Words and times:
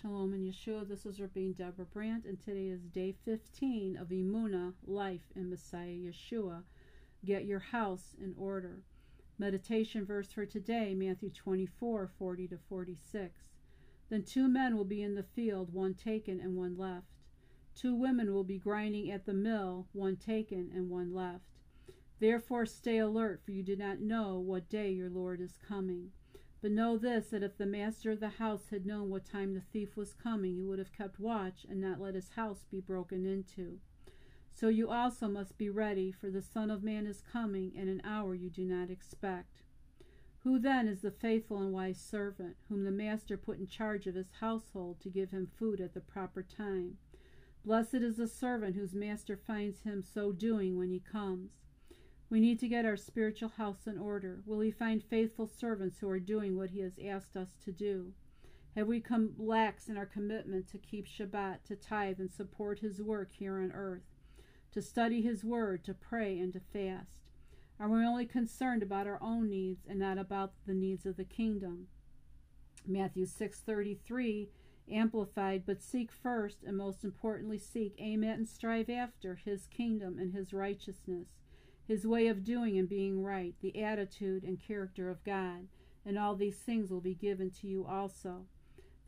Shalom 0.00 0.32
and 0.32 0.50
Yeshua. 0.50 0.88
This 0.88 1.04
is 1.04 1.20
Rabbi 1.20 1.50
Deborah 1.50 1.84
Brandt, 1.84 2.24
and 2.24 2.40
today 2.40 2.68
is 2.68 2.80
day 2.86 3.14
15 3.26 3.98
of 3.98 4.08
Emunah, 4.08 4.72
Life 4.86 5.30
in 5.36 5.50
Messiah 5.50 5.88
Yeshua. 5.88 6.62
Get 7.22 7.44
your 7.44 7.58
house 7.58 8.14
in 8.18 8.34
order. 8.38 8.80
Meditation 9.38 10.06
verse 10.06 10.32
for 10.32 10.46
today, 10.46 10.94
Matthew 10.94 11.28
24 11.28 12.08
40 12.18 12.48
to 12.48 12.56
46. 12.66 13.42
Then 14.08 14.22
two 14.22 14.48
men 14.48 14.74
will 14.74 14.86
be 14.86 15.02
in 15.02 15.16
the 15.16 15.22
field, 15.22 15.74
one 15.74 15.92
taken 15.92 16.40
and 16.40 16.56
one 16.56 16.78
left. 16.78 17.18
Two 17.74 17.94
women 17.94 18.32
will 18.32 18.44
be 18.44 18.58
grinding 18.58 19.10
at 19.10 19.26
the 19.26 19.34
mill, 19.34 19.86
one 19.92 20.16
taken 20.16 20.70
and 20.74 20.88
one 20.88 21.12
left. 21.12 21.44
Therefore 22.20 22.64
stay 22.64 22.96
alert, 22.96 23.42
for 23.44 23.50
you 23.50 23.62
do 23.62 23.76
not 23.76 24.00
know 24.00 24.38
what 24.38 24.70
day 24.70 24.92
your 24.92 25.10
Lord 25.10 25.42
is 25.42 25.58
coming. 25.58 26.12
But 26.62 26.72
know 26.72 26.98
this 26.98 27.28
that 27.28 27.42
if 27.42 27.56
the 27.56 27.66
master 27.66 28.10
of 28.10 28.20
the 28.20 28.28
house 28.28 28.68
had 28.70 28.84
known 28.84 29.08
what 29.08 29.24
time 29.24 29.54
the 29.54 29.62
thief 29.72 29.96
was 29.96 30.12
coming, 30.12 30.56
he 30.56 30.64
would 30.64 30.78
have 30.78 30.92
kept 30.92 31.18
watch 31.18 31.64
and 31.68 31.80
not 31.80 32.00
let 32.00 32.14
his 32.14 32.30
house 32.30 32.66
be 32.70 32.80
broken 32.80 33.24
into. 33.24 33.78
So 34.52 34.68
you 34.68 34.90
also 34.90 35.26
must 35.26 35.56
be 35.56 35.70
ready, 35.70 36.12
for 36.12 36.30
the 36.30 36.42
Son 36.42 36.70
of 36.70 36.82
Man 36.82 37.06
is 37.06 37.22
coming 37.22 37.72
in 37.74 37.88
an 37.88 38.02
hour 38.04 38.34
you 38.34 38.50
do 38.50 38.66
not 38.66 38.90
expect. 38.90 39.62
Who 40.42 40.58
then 40.58 40.86
is 40.86 41.00
the 41.00 41.10
faithful 41.10 41.62
and 41.62 41.72
wise 41.72 41.98
servant, 41.98 42.56
whom 42.68 42.84
the 42.84 42.90
master 42.90 43.38
put 43.38 43.58
in 43.58 43.66
charge 43.66 44.06
of 44.06 44.14
his 44.14 44.30
household 44.40 45.00
to 45.00 45.08
give 45.08 45.30
him 45.30 45.46
food 45.46 45.80
at 45.80 45.94
the 45.94 46.00
proper 46.00 46.42
time? 46.42 46.98
Blessed 47.64 47.94
is 47.94 48.16
the 48.16 48.26
servant 48.26 48.76
whose 48.76 48.94
master 48.94 49.36
finds 49.36 49.82
him 49.82 50.02
so 50.02 50.32
doing 50.32 50.76
when 50.78 50.90
he 50.90 51.00
comes. 51.00 51.50
We 52.30 52.38
need 52.38 52.60
to 52.60 52.68
get 52.68 52.84
our 52.84 52.96
spiritual 52.96 53.48
house 53.48 53.88
in 53.88 53.98
order. 53.98 54.40
Will 54.46 54.60
He 54.60 54.70
find 54.70 55.02
faithful 55.02 55.48
servants 55.48 55.98
who 55.98 56.08
are 56.08 56.20
doing 56.20 56.56
what 56.56 56.70
He 56.70 56.78
has 56.78 56.96
asked 57.04 57.36
us 57.36 57.56
to 57.64 57.72
do? 57.72 58.12
Have 58.76 58.86
we 58.86 59.00
come 59.00 59.34
lax 59.36 59.88
in 59.88 59.96
our 59.96 60.06
commitment 60.06 60.68
to 60.68 60.78
keep 60.78 61.08
Shabbat, 61.08 61.64
to 61.64 61.74
tithe 61.74 62.20
and 62.20 62.30
support 62.30 62.78
His 62.78 63.02
work 63.02 63.32
here 63.32 63.58
on 63.58 63.72
earth, 63.72 64.04
to 64.70 64.80
study 64.80 65.22
His 65.22 65.42
Word, 65.42 65.82
to 65.84 65.92
pray 65.92 66.38
and 66.38 66.52
to 66.52 66.60
fast? 66.60 67.32
Are 67.80 67.88
we 67.88 68.04
only 68.04 68.26
concerned 68.26 68.84
about 68.84 69.08
our 69.08 69.20
own 69.20 69.50
needs 69.50 69.84
and 69.88 69.98
not 69.98 70.16
about 70.16 70.52
the 70.66 70.74
needs 70.74 71.06
of 71.06 71.16
the 71.16 71.24
kingdom? 71.24 71.88
Matthew 72.86 73.26
6:33 73.26 74.50
amplified, 74.88 75.64
but 75.66 75.82
seek 75.82 76.12
first 76.12 76.62
and 76.62 76.76
most 76.76 77.02
importantly 77.02 77.58
seek, 77.58 77.96
aim 77.98 78.22
at 78.22 78.38
and 78.38 78.48
strive 78.48 78.88
after 78.88 79.34
his 79.34 79.66
kingdom 79.66 80.16
and 80.16 80.32
his 80.32 80.52
righteousness 80.52 81.40
his 81.90 82.06
way 82.06 82.28
of 82.28 82.44
doing 82.44 82.78
and 82.78 82.88
being 82.88 83.20
right, 83.20 83.56
the 83.60 83.82
attitude 83.82 84.44
and 84.44 84.64
character 84.64 85.10
of 85.10 85.24
God, 85.24 85.66
and 86.06 86.16
all 86.16 86.36
these 86.36 86.58
things 86.58 86.88
will 86.88 87.00
be 87.00 87.16
given 87.16 87.50
to 87.50 87.66
you 87.66 87.84
also. 87.84 88.46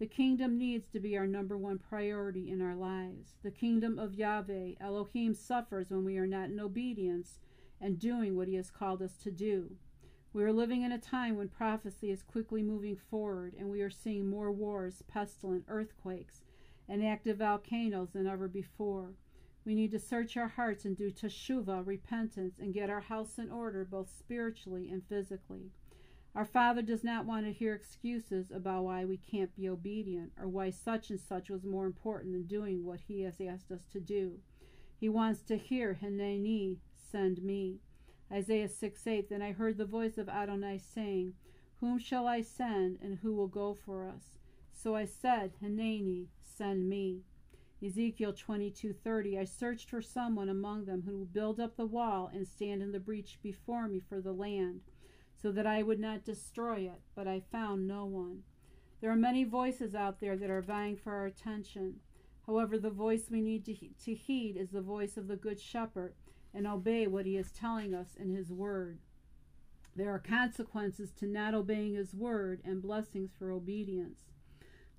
The 0.00 0.08
kingdom 0.08 0.58
needs 0.58 0.88
to 0.88 0.98
be 0.98 1.16
our 1.16 1.28
number 1.28 1.56
one 1.56 1.78
priority 1.78 2.50
in 2.50 2.60
our 2.60 2.74
lives. 2.74 3.36
The 3.44 3.52
kingdom 3.52 4.00
of 4.00 4.16
Yahweh, 4.16 4.72
Elohim, 4.80 5.32
suffers 5.32 5.90
when 5.92 6.04
we 6.04 6.18
are 6.18 6.26
not 6.26 6.50
in 6.50 6.58
obedience 6.58 7.38
and 7.80 8.00
doing 8.00 8.36
what 8.36 8.48
he 8.48 8.56
has 8.56 8.72
called 8.72 9.00
us 9.00 9.16
to 9.18 9.30
do. 9.30 9.76
We 10.32 10.42
are 10.42 10.52
living 10.52 10.82
in 10.82 10.90
a 10.90 10.98
time 10.98 11.36
when 11.36 11.50
prophecy 11.50 12.10
is 12.10 12.24
quickly 12.24 12.64
moving 12.64 12.96
forward, 12.96 13.54
and 13.56 13.70
we 13.70 13.80
are 13.82 13.90
seeing 13.90 14.28
more 14.28 14.50
wars, 14.50 15.04
pestilence, 15.06 15.66
earthquakes, 15.68 16.40
and 16.88 17.04
active 17.04 17.36
volcanoes 17.36 18.10
than 18.10 18.26
ever 18.26 18.48
before. 18.48 19.12
We 19.64 19.74
need 19.74 19.92
to 19.92 19.98
search 19.98 20.36
our 20.36 20.48
hearts 20.48 20.84
and 20.84 20.96
do 20.96 21.10
teshuvah, 21.10 21.86
repentance, 21.86 22.58
and 22.58 22.74
get 22.74 22.90
our 22.90 23.00
house 23.00 23.38
in 23.38 23.50
order 23.50 23.84
both 23.84 24.10
spiritually 24.10 24.90
and 24.90 25.06
physically. 25.08 25.70
Our 26.34 26.44
Father 26.44 26.82
does 26.82 27.04
not 27.04 27.26
want 27.26 27.46
to 27.46 27.52
hear 27.52 27.74
excuses 27.74 28.50
about 28.50 28.84
why 28.84 29.04
we 29.04 29.18
can't 29.18 29.54
be 29.54 29.68
obedient 29.68 30.32
or 30.40 30.48
why 30.48 30.70
such 30.70 31.10
and 31.10 31.20
such 31.20 31.50
was 31.50 31.64
more 31.64 31.86
important 31.86 32.32
than 32.32 32.46
doing 32.46 32.84
what 32.84 33.00
He 33.00 33.20
has 33.20 33.40
asked 33.40 33.70
us 33.70 33.84
to 33.92 34.00
do. 34.00 34.40
He 34.98 35.08
wants 35.08 35.42
to 35.42 35.56
hear, 35.56 35.98
Hineni, 36.02 36.78
send 36.94 37.42
me. 37.42 37.80
Isaiah 38.32 38.68
6 38.68 39.06
8 39.06 39.28
Then 39.28 39.42
I 39.42 39.52
heard 39.52 39.76
the 39.76 39.84
voice 39.84 40.16
of 40.16 40.28
Adonai 40.28 40.78
saying, 40.78 41.34
Whom 41.80 41.98
shall 41.98 42.26
I 42.26 42.40
send, 42.40 42.98
and 43.02 43.18
who 43.18 43.34
will 43.34 43.48
go 43.48 43.74
for 43.74 44.08
us? 44.08 44.38
So 44.72 44.96
I 44.96 45.04
said, 45.04 45.52
Hineni, 45.62 46.28
send 46.40 46.88
me. 46.88 47.24
Ezekiel 47.84 48.32
22:30 48.32 49.36
I 49.36 49.44
searched 49.44 49.90
for 49.90 50.00
someone 50.00 50.48
among 50.48 50.84
them 50.84 51.02
who 51.02 51.18
would 51.18 51.32
build 51.32 51.58
up 51.58 51.76
the 51.76 51.84
wall 51.84 52.30
and 52.32 52.46
stand 52.46 52.80
in 52.80 52.92
the 52.92 53.00
breach 53.00 53.40
before 53.42 53.88
me 53.88 53.98
for 53.98 54.20
the 54.20 54.32
land 54.32 54.82
so 55.34 55.50
that 55.50 55.66
I 55.66 55.82
would 55.82 55.98
not 55.98 56.24
destroy 56.24 56.82
it 56.82 57.00
but 57.16 57.26
I 57.26 57.40
found 57.40 57.88
no 57.88 58.06
one. 58.06 58.44
There 59.00 59.10
are 59.10 59.16
many 59.16 59.42
voices 59.42 59.96
out 59.96 60.20
there 60.20 60.36
that 60.36 60.48
are 60.48 60.62
vying 60.62 60.94
for 60.94 61.12
our 61.12 61.26
attention. 61.26 61.98
However 62.46 62.78
the 62.78 62.88
voice 62.88 63.28
we 63.28 63.40
need 63.40 63.64
to, 63.64 63.74
to 63.74 64.14
heed 64.14 64.56
is 64.56 64.70
the 64.70 64.80
voice 64.80 65.16
of 65.16 65.26
the 65.26 65.34
good 65.34 65.60
shepherd 65.60 66.14
and 66.54 66.68
obey 66.68 67.08
what 67.08 67.26
he 67.26 67.36
is 67.36 67.50
telling 67.50 67.94
us 67.94 68.14
in 68.14 68.30
his 68.30 68.52
word. 68.52 69.00
There 69.96 70.10
are 70.10 70.20
consequences 70.20 71.10
to 71.14 71.26
not 71.26 71.52
obeying 71.52 71.94
his 71.94 72.14
word 72.14 72.60
and 72.64 72.80
blessings 72.80 73.32
for 73.36 73.50
obedience 73.50 74.22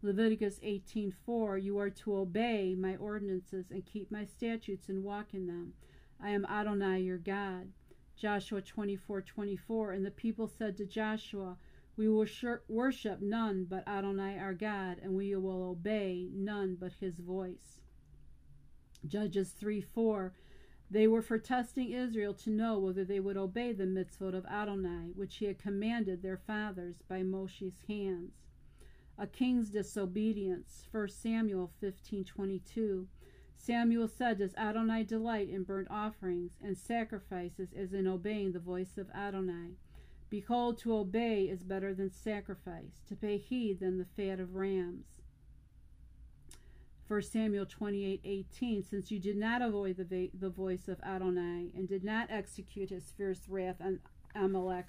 Leviticus 0.05 0.59
18:4 0.61 1.57
You 1.63 1.77
are 1.77 1.89
to 1.89 2.17
obey 2.17 2.75
my 2.75 2.97
ordinances 2.97 3.71
and 3.71 3.85
keep 3.85 4.11
my 4.11 4.25
statutes 4.25 4.89
and 4.89 5.01
walk 5.01 5.33
in 5.33 5.47
them. 5.47 5.75
I 6.19 6.31
am 6.31 6.43
Adonai 6.43 6.99
your 6.99 7.17
God. 7.17 7.71
Joshua 8.17 8.61
24:24 8.61 9.93
And 9.95 10.05
the 10.05 10.11
people 10.11 10.49
said 10.49 10.75
to 10.75 10.85
Joshua, 10.85 11.57
We 11.95 12.09
will 12.09 12.27
worship 12.67 13.21
none 13.21 13.63
but 13.63 13.87
Adonai 13.87 14.37
our 14.37 14.53
God, 14.53 14.99
and 15.01 15.15
we 15.15 15.33
will 15.37 15.63
obey 15.63 16.27
none 16.33 16.75
but 16.75 16.91
his 16.99 17.19
voice. 17.19 17.79
Judges 19.07 19.53
3:4 19.53 20.33
They 20.91 21.07
were 21.07 21.21
for 21.21 21.39
testing 21.39 21.91
Israel 21.91 22.33
to 22.33 22.49
know 22.49 22.77
whether 22.77 23.05
they 23.05 23.21
would 23.21 23.37
obey 23.37 23.71
the 23.71 23.85
mitzvot 23.85 24.35
of 24.35 24.45
Adonai, 24.47 25.13
which 25.15 25.37
he 25.37 25.45
had 25.45 25.57
commanded 25.57 26.21
their 26.21 26.35
fathers 26.35 27.01
by 27.07 27.23
Moshe's 27.23 27.79
hands 27.87 28.43
a 29.17 29.27
king's 29.27 29.69
disobedience. 29.69 30.87
1 30.91 31.09
Samuel 31.09 31.71
15:22. 31.81 33.07
Samuel 33.55 34.07
said, 34.07 34.39
"Does 34.39 34.55
Adonai 34.55 35.03
delight 35.03 35.49
in 35.49 35.63
burnt 35.63 35.89
offerings 35.89 36.57
and 36.61 36.77
sacrifices 36.77 37.71
as 37.73 37.93
in 37.93 38.07
obeying 38.07 38.51
the 38.51 38.59
voice 38.59 38.97
of 38.97 39.09
Adonai? 39.11 39.77
Behold, 40.29 40.77
to 40.79 40.93
obey 40.93 41.47
is 41.47 41.63
better 41.63 41.93
than 41.93 42.09
sacrifice, 42.09 43.01
to 43.07 43.15
pay 43.15 43.37
heed 43.37 43.79
than 43.79 43.97
the 43.97 44.05
fat 44.05 44.39
of 44.39 44.55
rams." 44.55 45.21
1 47.07 47.21
Samuel 47.21 47.65
28:18 47.65 48.83
Since 48.83 49.11
you 49.11 49.19
did 49.19 49.37
not 49.37 49.61
avoid 49.61 49.97
the, 49.97 50.31
the 50.33 50.49
voice 50.49 50.87
of 50.87 50.99
Adonai 51.01 51.71
and 51.75 51.87
did 51.87 52.03
not 52.03 52.31
execute 52.31 52.89
his 52.89 53.11
fierce 53.11 53.47
wrath 53.47 53.79
on 53.79 53.99
Amalek, 54.33 54.87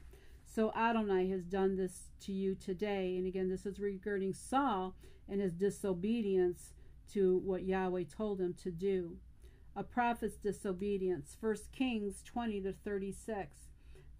so 0.54 0.72
Adonai 0.76 1.28
has 1.30 1.44
done 1.44 1.76
this 1.76 2.10
to 2.20 2.32
you 2.32 2.54
today. 2.54 3.16
And 3.16 3.26
again, 3.26 3.48
this 3.48 3.66
is 3.66 3.80
regarding 3.80 4.34
Saul 4.34 4.94
and 5.28 5.40
his 5.40 5.52
disobedience 5.52 6.74
to 7.12 7.38
what 7.38 7.64
Yahweh 7.64 8.04
told 8.04 8.40
him 8.40 8.54
to 8.62 8.70
do. 8.70 9.16
A 9.74 9.82
prophet's 9.82 10.36
disobedience. 10.36 11.36
1 11.40 11.56
Kings 11.72 12.22
20 12.24 12.60
to 12.60 12.72
36. 12.72 13.56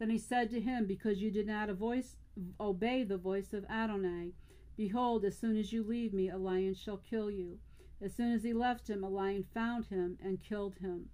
Then 0.01 0.11
he 0.11 0.19
said 0.19 0.51
to 0.51 0.61
him, 0.61 0.87
Because 0.87 1.23
you 1.23 1.31
did 1.31 1.47
not 1.47 1.71
voice, 1.71 2.17
obey 2.59 3.05
the 3.05 3.17
voice 3.17 3.53
of 3.53 3.65
Adonai, 3.71 4.33
behold, 4.77 5.25
as 5.25 5.39
soon 5.39 5.57
as 5.57 5.73
you 5.73 5.85
leave 5.85 6.13
me, 6.13 6.29
a 6.29 6.37
lion 6.37 6.75
shall 6.75 6.97
kill 6.97 7.31
you. 7.31 7.59
As 8.03 8.13
soon 8.13 8.33
as 8.33 8.43
he 8.43 8.53
left 8.53 8.91
him, 8.91 9.05
a 9.05 9.09
lion 9.09 9.45
found 9.55 9.87
him 9.87 10.19
and 10.21 10.43
killed 10.43 10.75
him. 10.81 11.11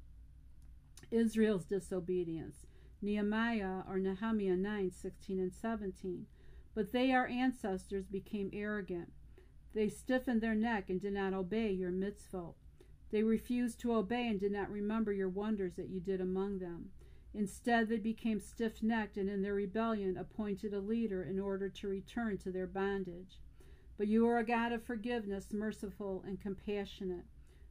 Israel's 1.11 1.65
disobedience. 1.67 2.67
Nehemiah 3.03 3.83
or 3.89 3.99
Nehemiah 3.99 4.57
9 4.57 4.91
16 4.91 5.39
and 5.39 5.53
17. 5.53 6.27
But 6.75 6.93
they, 6.93 7.13
our 7.13 7.27
ancestors, 7.27 8.07
became 8.07 8.51
arrogant. 8.53 9.13
They 9.75 9.89
stiffened 9.89 10.41
their 10.41 10.55
neck 10.55 10.91
and 10.91 11.01
did 11.01 11.15
not 11.15 11.33
obey 11.33 11.71
your 11.71 11.91
mitzvot. 11.91 12.55
They 13.11 13.23
refused 13.23 13.81
to 13.81 13.95
obey 13.95 14.29
and 14.29 14.39
did 14.39 14.53
not 14.53 14.71
remember 14.71 15.13
your 15.13 15.29
wonders 15.29 15.75
that 15.75 15.89
you 15.89 16.01
did 16.01 16.21
among 16.21 16.59
them. 16.59 16.91
Instead, 17.33 17.89
they 17.89 17.97
became 17.97 18.41
stiff 18.41 18.83
necked 18.83 19.17
and 19.17 19.29
in 19.29 19.43
their 19.43 19.55
rebellion 19.55 20.17
appointed 20.17 20.75
a 20.75 20.81
leader 20.81 21.23
in 21.23 21.39
order 21.39 21.69
to 21.69 21.89
return 21.89 22.39
to 22.39 22.51
their 22.51 22.67
bondage. 22.67 23.39
But 23.97 24.09
you 24.09 24.27
are 24.29 24.39
a 24.39 24.45
God 24.45 24.73
of 24.73 24.83
forgiveness, 24.83 25.53
merciful 25.53 26.25
and 26.27 26.41
compassionate, 26.41 27.27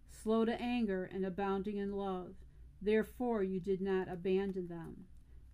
slow 0.09 0.45
to 0.45 0.61
anger 0.61 1.03
and 1.03 1.25
abounding 1.25 1.77
in 1.77 1.91
love. 1.91 2.35
Therefore, 2.81 3.43
you 3.43 3.59
did 3.59 3.81
not 3.81 4.07
abandon 4.07 4.67
them. 4.67 5.05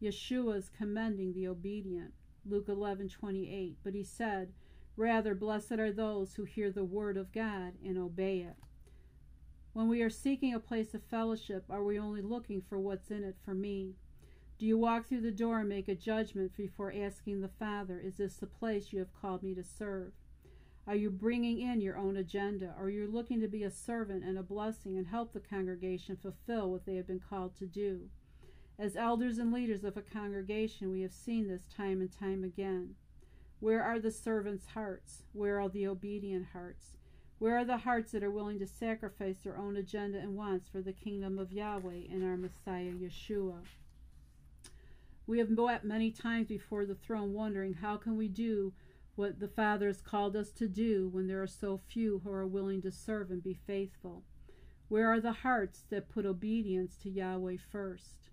Yeshua 0.05 0.55
is 0.55 0.69
commending 0.69 1.33
the 1.33 1.47
obedient. 1.47 2.13
Luke 2.45 2.67
11:28. 2.67 3.77
But 3.83 3.95
he 3.95 4.03
said, 4.03 4.53
Rather, 4.95 5.33
blessed 5.33 5.73
are 5.73 5.91
those 5.91 6.35
who 6.35 6.43
hear 6.43 6.71
the 6.71 6.85
word 6.85 7.17
of 7.17 7.31
God 7.31 7.73
and 7.83 7.97
obey 7.97 8.41
it. 8.41 8.55
When 9.73 9.87
we 9.87 10.03
are 10.03 10.09
seeking 10.11 10.53
a 10.53 10.59
place 10.59 10.93
of 10.93 11.03
fellowship, 11.03 11.65
are 11.69 11.83
we 11.83 11.97
only 11.97 12.21
looking 12.21 12.61
for 12.61 12.79
what's 12.79 13.09
in 13.09 13.23
it 13.23 13.35
for 13.43 13.55
me? 13.55 13.95
Do 14.59 14.65
you 14.65 14.77
walk 14.77 15.07
through 15.07 15.21
the 15.21 15.31
door 15.31 15.59
and 15.59 15.69
make 15.69 15.87
a 15.87 15.95
judgment 15.95 16.55
before 16.55 16.93
asking 16.93 17.41
the 17.41 17.49
Father, 17.49 17.99
Is 17.99 18.17
this 18.17 18.35
the 18.35 18.45
place 18.45 18.93
you 18.93 18.99
have 18.99 19.13
called 19.19 19.41
me 19.41 19.55
to 19.55 19.63
serve? 19.63 20.13
Are 20.87 20.95
you 20.95 21.09
bringing 21.09 21.59
in 21.59 21.81
your 21.81 21.97
own 21.97 22.15
agenda? 22.15 22.75
Or 22.77 22.85
are 22.85 22.89
you 22.89 23.07
looking 23.07 23.41
to 23.41 23.47
be 23.47 23.63
a 23.63 23.71
servant 23.71 24.23
and 24.23 24.37
a 24.37 24.43
blessing 24.43 24.97
and 24.97 25.07
help 25.07 25.33
the 25.33 25.39
congregation 25.39 26.15
fulfill 26.15 26.69
what 26.69 26.85
they 26.85 26.95
have 26.95 27.07
been 27.07 27.19
called 27.19 27.55
to 27.57 27.65
do? 27.65 28.09
As 28.77 28.97
elders 28.97 29.37
and 29.37 29.53
leaders 29.53 29.85
of 29.85 29.95
a 29.95 30.01
congregation, 30.01 30.91
we 30.91 31.01
have 31.01 31.13
seen 31.13 31.47
this 31.47 31.65
time 31.65 32.01
and 32.01 32.11
time 32.11 32.43
again. 32.43 32.95
Where 33.61 33.81
are 33.81 33.99
the 33.99 34.11
servants' 34.11 34.67
hearts? 34.73 35.23
Where 35.31 35.61
are 35.61 35.69
the 35.69 35.87
obedient 35.87 36.47
hearts? 36.51 36.97
Where 37.39 37.57
are 37.57 37.63
the 37.63 37.77
hearts 37.77 38.11
that 38.11 38.23
are 38.23 38.31
willing 38.31 38.59
to 38.59 38.67
sacrifice 38.67 39.37
their 39.39 39.57
own 39.57 39.77
agenda 39.77 40.19
and 40.19 40.35
wants 40.35 40.67
for 40.67 40.81
the 40.81 40.91
kingdom 40.91 41.39
of 41.39 41.53
Yahweh 41.53 42.11
and 42.11 42.23
our 42.23 42.35
Messiah 42.35 42.91
Yeshua? 42.91 43.59
We 45.25 45.39
have 45.39 45.57
wept 45.57 45.85
many 45.85 46.11
times 46.11 46.47
before 46.47 46.85
the 46.85 46.95
throne, 46.95 47.33
wondering 47.33 47.75
how 47.75 47.95
can 47.95 48.17
we 48.17 48.27
do 48.27 48.73
what 49.15 49.39
the 49.39 49.47
Father 49.47 49.87
has 49.87 50.01
called 50.01 50.35
us 50.35 50.51
to 50.51 50.67
do 50.67 51.07
when 51.07 51.27
there 51.27 51.41
are 51.41 51.47
so 51.47 51.79
few 51.87 52.19
who 52.23 52.31
are 52.31 52.45
willing 52.45 52.81
to 52.81 52.91
serve 52.91 53.31
and 53.31 53.41
be 53.41 53.53
faithful. 53.53 54.23
Where 54.89 55.11
are 55.11 55.21
the 55.21 55.31
hearts 55.31 55.83
that 55.89 56.09
put 56.09 56.25
obedience 56.25 56.97
to 56.97 57.09
Yahweh 57.09 57.57
first? 57.71 58.24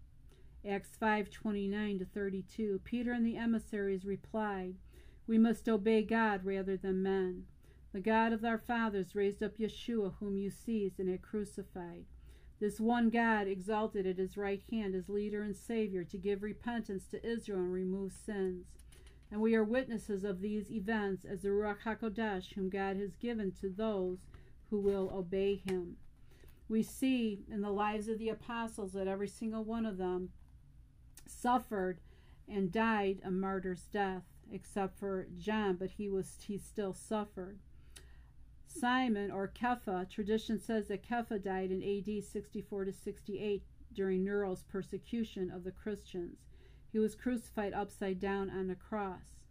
Acts 0.65 0.97
5:29 0.97 1.99
to 1.99 2.05
32. 2.05 2.81
Peter 2.85 3.11
and 3.11 3.27
the 3.27 3.37
emissaries 3.37 4.05
replied, 4.05 4.77
"We 5.27 5.37
must 5.37 5.69
obey 5.69 6.05
God 6.05 6.45
rather 6.45 6.77
than 6.77 7.03
men." 7.03 7.47
The 7.91 8.01
God 8.01 8.33
of 8.33 8.45
our 8.45 8.59
fathers 8.59 9.15
raised 9.15 9.43
up 9.43 9.59
Yeshua, 9.59 10.15
whom 10.15 10.39
you 10.39 10.51
seized 10.51 11.01
and 11.01 11.09
had 11.09 11.21
crucified. 11.21 12.07
This 12.61 12.79
one 12.79 13.11
God 13.11 13.49
exalted 13.49 14.07
at 14.07 14.19
his 14.19 14.37
right 14.37 14.63
hand 14.71 14.95
as 14.95 15.09
leader 15.09 15.43
and 15.43 15.57
Savior 15.57 16.05
to 16.05 16.17
give 16.17 16.45
repentance 16.45 17.09
to 17.09 17.27
Israel 17.27 17.59
and 17.59 17.73
remove 17.73 18.13
sins. 18.13 18.67
And 19.33 19.41
we 19.41 19.57
are 19.57 19.65
witnesses 19.65 20.23
of 20.23 20.41
these 20.41 20.71
events 20.71 21.25
as 21.25 21.43
the 21.43 21.49
Ruach 21.49 21.81
HaKodesh, 21.81 22.53
whom 22.53 22.71
God 22.71 22.97
has 22.99 23.17
given 23.17 23.51
to 23.53 23.69
those 23.69 24.29
who 24.71 24.79
will 24.79 25.11
obey 25.11 25.57
him. 25.57 25.97
We 26.69 26.85
see 26.85 27.45
in 27.49 27.63
the 27.63 27.73
lives 27.73 28.09
of 28.09 28.19
the 28.19 28.29
apostles 28.29 28.93
that 28.93 29.09
every 29.09 29.29
single 29.29 29.65
one 29.65 29.85
of 29.85 29.97
them 29.97 30.31
suffered 31.33 32.01
and 32.49 32.71
died 32.71 33.21
a 33.25 33.31
martyr's 33.31 33.85
death, 33.93 34.25
except 34.51 34.99
for 34.99 35.27
John, 35.39 35.77
but 35.77 35.91
he 35.91 36.09
was 36.09 36.37
he 36.47 36.59
still 36.59 36.93
suffered. 36.93 37.59
Simon 38.67 39.31
or 39.31 39.49
Kepha, 39.49 40.09
tradition 40.09 40.59
says 40.59 40.89
that 40.89 41.07
Kepha 41.07 41.43
died 41.43 41.71
in 41.71 41.83
AD 41.83 42.25
64 42.25 42.87
to 42.87 42.93
68 42.93 43.63
during 43.93 44.25
Nero's 44.25 44.63
persecution 44.63 45.51
of 45.51 45.65
the 45.65 45.71
Christians. 45.71 46.39
He 46.91 46.99
was 46.99 47.15
crucified 47.15 47.73
upside 47.73 48.19
down 48.19 48.51
on 48.51 48.71
a 48.71 48.75
cross. 48.75 49.43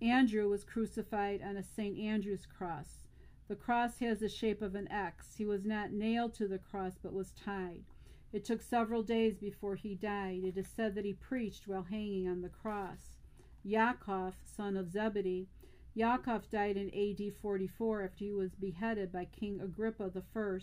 Andrew 0.00 0.48
was 0.48 0.64
crucified 0.64 1.42
on 1.42 1.56
a 1.56 1.62
St. 1.62 1.98
Andrew's 1.98 2.46
cross. 2.46 3.06
The 3.48 3.56
cross 3.56 3.98
has 3.98 4.20
the 4.20 4.28
shape 4.28 4.62
of 4.62 4.74
an 4.74 4.90
X. 4.90 5.34
He 5.36 5.44
was 5.44 5.64
not 5.64 5.92
nailed 5.92 6.34
to 6.34 6.48
the 6.48 6.58
cross 6.58 6.94
but 7.00 7.12
was 7.12 7.32
tied. 7.32 7.84
It 8.32 8.44
took 8.44 8.62
several 8.62 9.02
days 9.02 9.36
before 9.36 9.76
he 9.76 9.94
died. 9.94 10.42
It 10.44 10.56
is 10.56 10.68
said 10.68 10.94
that 10.94 11.04
he 11.04 11.12
preached 11.12 11.68
while 11.68 11.82
hanging 11.82 12.26
on 12.26 12.40
the 12.40 12.48
cross. 12.48 13.16
Yaakov, 13.64 14.34
son 14.44 14.76
of 14.76 14.90
Zebedee, 14.90 15.48
Yaakov 15.96 16.48
died 16.48 16.78
in 16.78 16.88
AD 16.94 17.34
44 17.34 18.02
after 18.02 18.24
he 18.24 18.32
was 18.32 18.54
beheaded 18.54 19.12
by 19.12 19.26
King 19.26 19.60
Agrippa 19.60 20.10
I, 20.14 20.58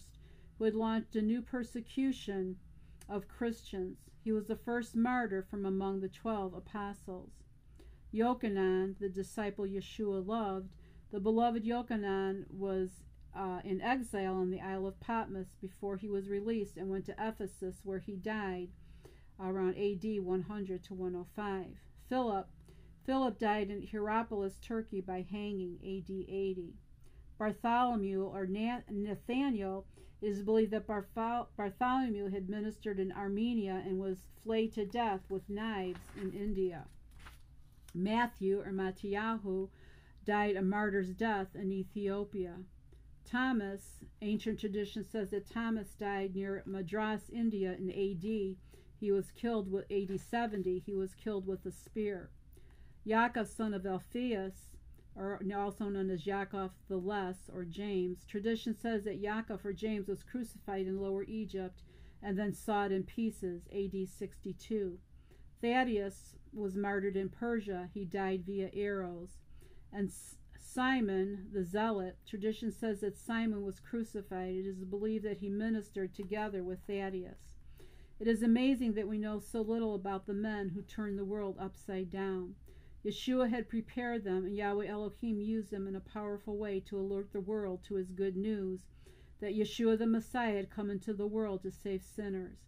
who 0.58 0.64
had 0.64 0.74
launched 0.74 1.16
a 1.16 1.22
new 1.22 1.42
persecution 1.42 2.58
of 3.08 3.28
Christians. 3.28 3.98
He 4.24 4.32
was 4.32 4.48
the 4.48 4.56
first 4.56 4.96
martyr 4.96 5.44
from 5.44 5.66
among 5.66 6.02
the 6.02 6.10
twelve 6.10 6.54
apostles. 6.56 7.32
Yochanan, 8.12 8.98
the 9.00 9.10
disciple 9.10 9.66
Yeshua 9.66 10.26
loved, 10.26 10.74
the 11.12 11.20
beloved 11.20 11.64
Yochanan 11.64 12.46
was 12.50 13.04
uh, 13.36 13.60
in 13.64 13.82
exile 13.82 14.36
on 14.36 14.50
the 14.50 14.62
Isle 14.62 14.88
of 14.88 15.00
Patmos 15.00 15.56
before 15.62 15.98
he 15.98 16.08
was 16.08 16.30
released 16.30 16.78
and 16.78 16.90
went 16.90 17.06
to 17.06 17.16
Ephesus, 17.20 17.82
where 17.84 18.00
he 18.00 18.16
died 18.16 18.70
around 19.40 19.78
AD 19.78 20.04
100 20.04 20.84
to 20.84 20.94
105. 20.94 21.66
Philip 22.10 22.48
Philip 23.06 23.40
died 23.40 23.72
in 23.72 23.88
Hierapolis, 23.88 24.60
Turkey, 24.62 25.02
by 25.02 25.26
hanging 25.32 25.80
AD 25.82 26.12
80. 26.12 26.76
Bartholomew 27.40 28.24
or 28.24 28.46
Nathaniel 28.46 29.88
is 30.22 30.44
believed 30.44 30.72
that 30.72 30.86
Bartholomew 30.86 32.30
had 32.30 32.50
ministered 32.50 33.00
in 33.00 33.12
Armenia 33.12 33.82
and 33.86 33.98
was 33.98 34.26
flayed 34.44 34.74
to 34.74 34.86
death 34.86 35.22
with 35.30 35.50
knives 35.50 36.02
in 36.22 36.34
India. 36.34 36.86
Matthew 37.96 38.60
or 38.60 38.72
Mattiyahu 38.72 39.70
died 40.26 40.56
a 40.56 40.62
martyr's 40.62 41.14
death 41.14 41.56
in 41.56 41.72
Ethiopia. 41.72 42.58
Thomas, 43.30 44.04
ancient 44.22 44.60
tradition 44.60 45.06
says 45.06 45.30
that 45.30 45.50
Thomas 45.50 45.94
died 45.94 46.36
near 46.36 46.64
Madras, 46.66 47.30
India 47.32 47.76
in 47.78 47.92
AD. 47.92 48.58
He 49.00 49.12
was 49.12 49.32
killed 49.32 49.72
with 49.72 49.92
AD 49.92 50.20
70. 50.20 50.80
He 50.86 50.96
was 50.96 51.14
killed 51.14 51.46
with 51.46 51.66
a 51.66 51.72
spear. 51.72 52.32
Yaakov, 53.06 53.48
son 53.48 53.74
of 53.74 53.86
Alphaeus, 53.86 54.72
or 55.16 55.40
also 55.56 55.90
known 55.90 56.10
as 56.10 56.26
Yaakov 56.26 56.72
the 56.88 56.98
Less 56.98 57.50
or 57.54 57.66
James, 57.66 58.26
tradition 58.26 58.76
says 58.76 59.04
that 59.04 59.22
Yaakov 59.22 59.64
or 59.64 59.74
James 59.74 60.08
was 60.08 60.24
crucified 60.24 60.88
in 60.88 61.00
Lower 61.00 61.24
Egypt 61.24 61.84
and 62.22 62.38
then 62.38 62.54
sawed 62.54 62.92
in 62.92 63.04
pieces, 63.04 63.68
AD 63.74 64.08
62. 64.08 64.98
Thaddeus 65.62 66.36
was 66.54 66.76
martyred 66.76 67.16
in 67.16 67.30
Persia. 67.30 67.90
He 67.94 68.06
died 68.06 68.44
via 68.46 68.70
arrows. 68.74 69.40
And 69.92 70.12
Simon 70.80 71.50
the 71.52 71.66
Zealot, 71.66 72.16
tradition 72.26 72.72
says 72.72 73.02
that 73.02 73.18
Simon 73.18 73.66
was 73.66 73.82
crucified. 73.82 74.56
It 74.56 74.66
is 74.66 74.86
believed 74.86 75.26
that 75.26 75.40
he 75.40 75.50
ministered 75.50 76.16
together 76.16 76.64
with 76.64 76.80
Thaddeus. 76.88 77.58
It 78.18 78.30
is 78.30 78.44
amazing 78.44 78.94
that 78.94 79.10
we 79.10 79.18
know 79.18 79.40
so 79.40 79.60
little 79.60 79.94
about 79.94 80.26
the 80.26 80.34
men 80.34 80.70
who 80.70 80.82
turned 80.82 81.20
the 81.20 81.26
world 81.26 81.58
upside 81.60 82.10
down. 82.10 82.56
Yeshua 83.04 83.50
had 83.50 83.68
prepared 83.68 84.24
them, 84.24 84.46
and 84.46 84.56
Yahweh 84.56 84.88
Elohim 84.88 85.42
used 85.42 85.70
them 85.70 85.86
in 85.86 85.98
a 85.98 86.00
powerful 86.00 86.58
way 86.58 86.80
to 86.80 86.98
alert 86.98 87.34
the 87.34 87.42
world 87.42 87.84
to 87.84 87.96
his 87.96 88.12
good 88.12 88.38
news 88.38 88.86
that 89.42 89.56
Yeshua 89.56 89.98
the 89.98 90.08
Messiah 90.08 90.56
had 90.56 90.70
come 90.70 90.90
into 90.90 91.14
the 91.14 91.28
world 91.28 91.62
to 91.64 91.72
save 91.72 92.04
sinners. 92.04 92.60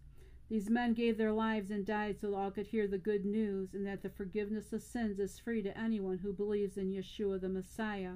These 0.52 0.70
men 0.70 0.92
gave 0.94 1.18
their 1.18 1.32
lives 1.32 1.72
and 1.72 1.86
died 1.86 2.20
so 2.20 2.32
that 2.32 2.36
all 2.36 2.52
could 2.52 2.68
hear 2.68 2.86
the 2.86 2.98
good 2.98 3.24
news 3.24 3.74
and 3.74 3.88
that 3.88 4.04
the 4.04 4.10
forgiveness 4.10 4.74
of 4.74 4.82
sins 4.82 5.18
is 5.18 5.40
free 5.40 5.62
to 5.62 5.80
anyone 5.80 6.18
who 6.18 6.34
believes 6.34 6.76
in 6.76 6.92
Yeshua 6.92 7.40
the 7.40 7.48
Messiah 7.48 8.16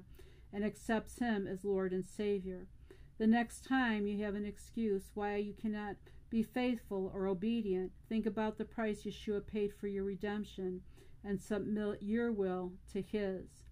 and 0.52 0.62
accepts 0.62 1.20
him 1.20 1.48
as 1.48 1.64
Lord 1.64 1.94
and 1.94 2.06
Savior. 2.06 2.68
The 3.20 3.26
next 3.26 3.66
time 3.66 4.06
you 4.06 4.22
have 4.26 4.36
an 4.36 4.44
excuse 4.44 5.12
why 5.14 5.38
you 5.38 5.54
cannot 5.54 5.96
be 6.30 6.44
faithful 6.44 7.10
or 7.16 7.26
obedient, 7.26 7.94
think 8.10 8.26
about 8.26 8.58
the 8.58 8.66
price 8.66 9.04
Yeshua 9.04 9.48
paid 9.48 9.72
for 9.74 9.88
your 9.88 10.04
redemption 10.04 10.82
and 11.24 11.42
submit 11.42 12.00
your 12.02 12.34
will 12.34 12.74
to 12.92 13.02
his. 13.02 13.64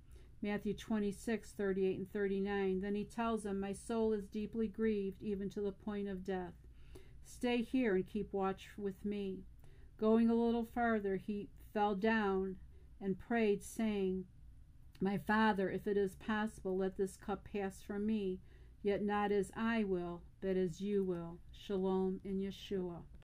Matthew 0.42 0.74
26, 0.74 1.52
38 1.52 1.98
and 1.98 2.14
39. 2.14 2.80
Then 2.80 2.96
he 2.96 3.04
tells 3.04 3.44
them, 3.44 3.60
My 3.60 3.74
soul 3.74 4.14
is 4.14 4.26
deeply 4.26 4.70
grieved, 4.70 5.22
even 5.22 5.50
to 5.50 5.60
the 5.60 5.74
point 5.74 6.08
of 6.08 6.24
death. 6.24 6.54
Stay 7.26 7.62
here 7.62 7.96
and 7.96 8.06
keep 8.06 8.32
watch 8.34 8.70
with 8.78 9.04
me. 9.06 9.44
Going 9.98 10.30
a 10.30 10.36
little 10.36 10.66
farther, 10.66 11.16
he 11.16 11.50
fell 11.74 11.96
down 11.96 12.58
and 13.02 13.18
prayed, 13.20 13.64
saying, 13.64 14.26
My 15.00 15.18
Father, 15.18 15.70
if 15.70 15.88
it 15.88 15.98
is 15.98 16.16
possible, 16.16 16.78
let 16.78 16.98
this 16.98 17.18
cup 17.18 17.48
pass 17.52 17.82
from 17.82 18.06
me, 18.06 18.40
yet 18.82 19.04
not 19.04 19.32
as 19.32 19.52
I 19.56 19.84
will, 19.84 20.22
but 20.42 20.58
as 20.58 20.82
you 20.82 21.04
will. 21.04 21.40
Shalom 21.52 22.20
in 22.24 22.40
Yeshua. 22.40 23.04